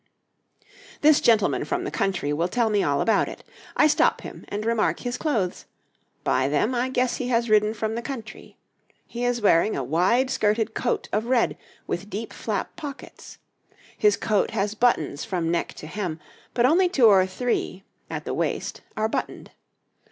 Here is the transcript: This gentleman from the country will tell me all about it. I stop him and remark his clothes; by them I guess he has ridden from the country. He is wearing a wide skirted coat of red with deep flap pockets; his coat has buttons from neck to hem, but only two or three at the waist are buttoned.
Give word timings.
This 1.01 1.21
gentleman 1.21 1.63
from 1.63 1.83
the 1.83 1.91
country 1.91 2.33
will 2.33 2.47
tell 2.47 2.71
me 2.71 2.81
all 2.81 3.01
about 3.01 3.27
it. 3.29 3.43
I 3.77 3.85
stop 3.85 4.21
him 4.21 4.45
and 4.47 4.65
remark 4.65 5.01
his 5.01 5.15
clothes; 5.15 5.65
by 6.23 6.47
them 6.47 6.73
I 6.73 6.89
guess 6.89 7.17
he 7.17 7.27
has 7.27 7.51
ridden 7.51 7.75
from 7.75 7.93
the 7.93 8.01
country. 8.01 8.57
He 9.05 9.23
is 9.23 9.41
wearing 9.43 9.75
a 9.75 9.83
wide 9.83 10.31
skirted 10.31 10.73
coat 10.73 11.07
of 11.13 11.27
red 11.27 11.55
with 11.85 12.09
deep 12.09 12.33
flap 12.33 12.75
pockets; 12.75 13.37
his 13.95 14.17
coat 14.17 14.49
has 14.49 14.73
buttons 14.73 15.23
from 15.23 15.51
neck 15.51 15.75
to 15.75 15.85
hem, 15.85 16.19
but 16.55 16.65
only 16.65 16.89
two 16.89 17.05
or 17.05 17.27
three 17.27 17.83
at 18.09 18.25
the 18.25 18.33
waist 18.33 18.81
are 18.97 19.07
buttoned. 19.07 19.51